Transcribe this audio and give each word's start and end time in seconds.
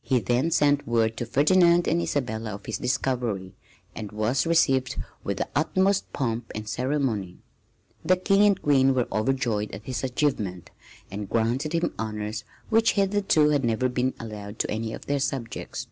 He 0.00 0.20
then 0.20 0.52
sent 0.52 0.86
word 0.86 1.16
to 1.16 1.26
Ferdinand 1.26 1.88
and 1.88 2.00
Isabella 2.00 2.54
of 2.54 2.66
his 2.66 2.78
discovery, 2.78 3.56
and 3.96 4.12
was 4.12 4.46
received 4.46 4.96
with 5.24 5.38
the 5.38 5.48
utmost 5.56 6.12
pomp 6.12 6.52
and 6.54 6.68
ceremony. 6.68 7.38
The 8.04 8.14
King 8.16 8.44
and 8.46 8.62
Queen 8.62 8.94
were 8.94 9.08
overjoyed 9.10 9.72
at 9.72 9.82
his 9.82 10.04
achievement 10.04 10.70
and 11.10 11.28
granted 11.28 11.72
him 11.72 11.94
honors 11.98 12.44
which 12.68 12.92
hitherto 12.92 13.48
had 13.48 13.64
never 13.64 13.88
been 13.88 14.14
allowed 14.20 14.60
to 14.60 14.70
any 14.70 14.92
of 14.92 15.06
their 15.06 15.18
subjects. 15.18 15.88